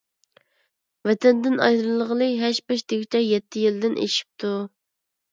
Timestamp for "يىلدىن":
3.65-3.99